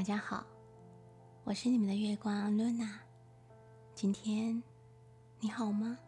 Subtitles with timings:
[0.00, 0.42] 大家好，
[1.44, 2.88] 我是你们的月光 Luna。
[3.94, 4.62] 今天
[5.40, 5.98] 你好吗？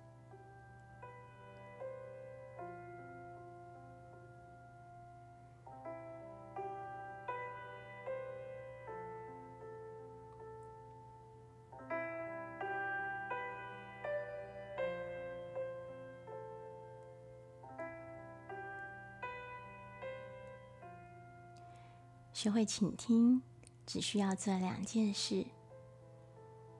[22.32, 23.42] 学会倾听，
[23.86, 25.44] 只需要做两件事：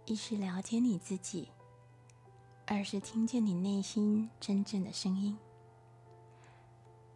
[0.04, 1.48] 一是了解你自己，
[2.66, 5.36] 二是听见你内心真正的声音。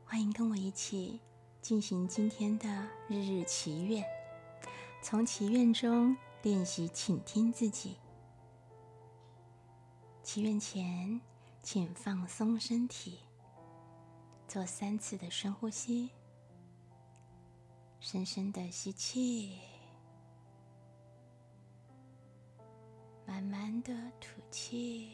[0.05, 1.20] 欢迎跟我一起
[1.62, 2.69] 进行今天的
[3.09, 4.05] 日日祈愿，
[5.03, 7.97] 从祈愿中练习倾听自己。
[10.23, 11.21] 祈愿前，
[11.62, 13.21] 请放松身体，
[14.47, 16.11] 做三次的深呼吸。
[17.98, 19.59] 深深的吸气，
[23.27, 25.11] 慢慢的吐气。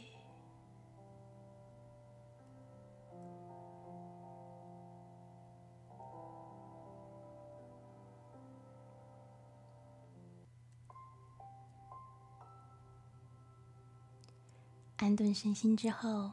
[14.99, 16.31] 安顿身心之后，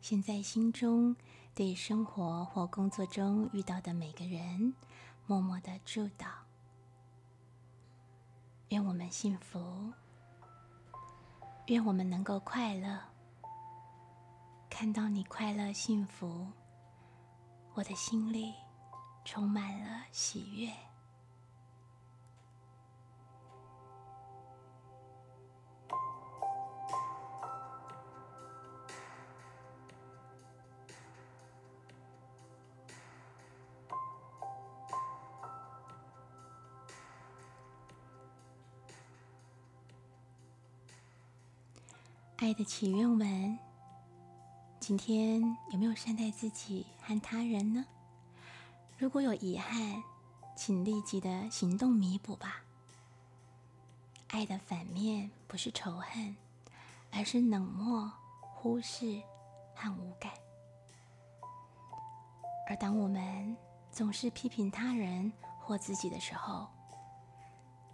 [0.00, 1.16] 现在心中
[1.54, 4.74] 对生活或工作中遇到的每个人。
[5.26, 6.26] 默默的祝祷，
[8.68, 9.90] 愿我们幸福，
[11.66, 12.98] 愿我们能够快乐。
[14.68, 16.46] 看到你快乐幸福，
[17.74, 18.52] 我的心里
[19.24, 20.70] 充满了喜悦。
[42.44, 43.58] 爱的祈愿文，
[44.78, 45.40] 今天
[45.70, 47.82] 有没有善待自己和他人呢？
[48.98, 50.02] 如果有遗憾，
[50.54, 52.62] 请立即的行动弥补吧。
[54.26, 56.36] 爱的反面不是仇恨，
[57.10, 59.22] 而是冷漠、忽视
[59.74, 60.30] 和无感。
[62.68, 63.56] 而当我们
[63.90, 66.68] 总是批评他人或自己的时候，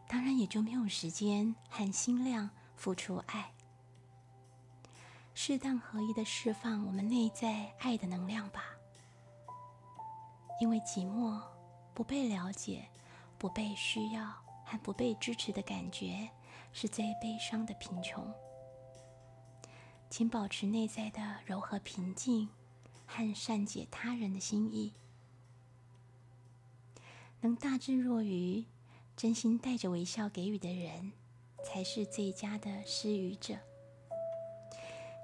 [0.09, 3.49] 当然也就没有时间和心量付出爱。
[5.35, 8.65] 适当合一的释放我们内在爱的能量吧，
[10.61, 11.41] 因为寂寞、
[11.95, 12.89] 不被了解、
[13.39, 14.27] 不被需要
[14.65, 16.29] 和不被支持的感觉
[16.73, 18.33] 是最悲伤的贫穷。
[20.11, 22.49] 请保持内在的柔和平静
[23.07, 24.93] 和善解他人的心意，
[27.41, 28.67] 能大智若愚、
[29.17, 31.13] 真心带着微笑给予的人，
[31.65, 33.57] 才是最佳的施予者。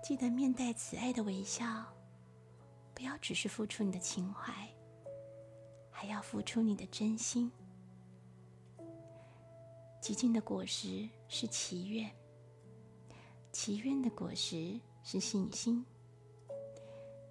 [0.07, 1.67] 记得面带慈爱的微笑，
[2.95, 4.53] 不要只是付出你的情怀，
[5.91, 7.51] 还要付出你的真心。
[10.01, 12.09] 极尽的果实是祈愿，
[13.51, 15.85] 祈愿的果实是信心，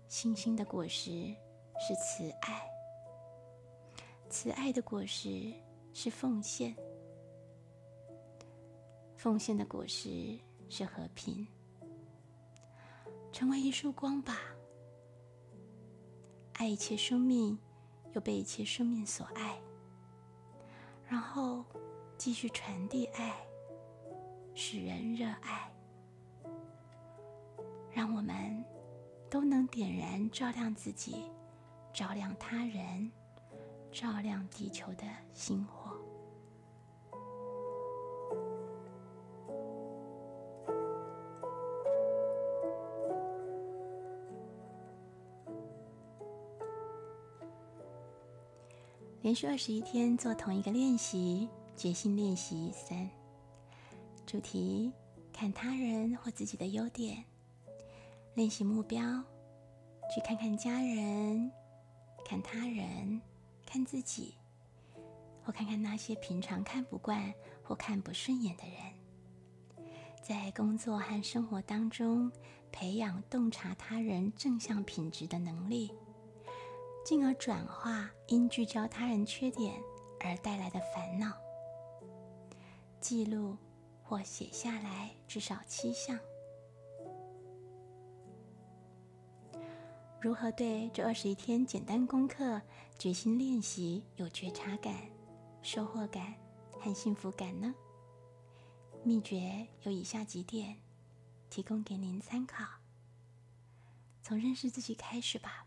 [0.10, 1.34] 信心的果实
[1.80, 2.70] 是慈爱，
[4.30, 5.54] 慈爱的果实
[5.94, 6.76] 是奉献，
[9.16, 10.38] 奉献的果实
[10.68, 11.48] 是和平。
[13.36, 14.38] 成为一束光吧，
[16.54, 17.60] 爱一切生命，
[18.14, 19.60] 又被一切生命所爱，
[21.06, 21.66] 然后
[22.18, 23.36] 继续传递爱，
[24.54, 25.70] 使人热爱，
[27.92, 28.64] 让我们
[29.30, 31.30] 都能点燃、照亮自己，
[31.94, 33.12] 照亮他人，
[33.92, 35.75] 照亮地球的星火。
[49.26, 53.10] 连续二十一天做同一个练习，决心练习三。
[54.24, 54.92] 主题：
[55.34, 57.26] 看他人或自己的优点。
[58.36, 59.02] 练习目标：
[60.14, 61.52] 去看看家人，
[62.24, 63.20] 看他人，
[63.66, 64.36] 看自己，
[65.44, 67.34] 或看看那些平常看不惯
[67.64, 69.90] 或看不顺眼的人。
[70.22, 72.32] 在工作和生活当中，
[72.72, 75.92] 培养洞察他人正向品质的能力。
[77.06, 79.80] 进而转化因聚焦他人缺点
[80.20, 81.32] 而带来的烦恼，
[83.00, 83.56] 记录
[84.02, 86.20] 或写下来至少七项。
[90.20, 92.60] 如何对这二十一天简单功课
[92.98, 94.96] 决心练习有觉察感、
[95.62, 96.34] 收获感
[96.72, 97.72] 和幸福感呢？
[99.04, 100.76] 秘诀有以下几点，
[101.52, 102.66] 提供给您参考。
[104.24, 105.65] 从认识自己开始吧，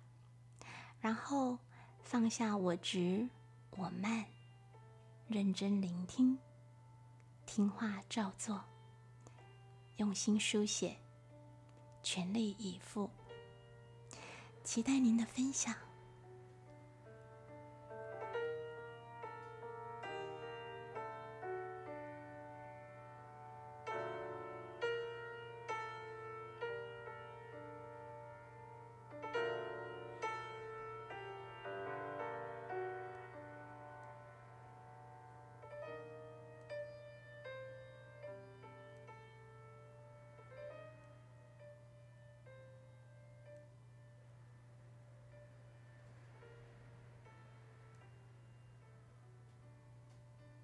[1.00, 1.58] 然后
[2.02, 3.28] 放下我执、
[3.76, 4.24] 我慢，
[5.28, 6.38] 认真聆听，
[7.46, 8.64] 听话照做，
[9.96, 10.96] 用心书写，
[12.02, 13.08] 全力以赴。
[14.64, 15.74] 期待您的分享。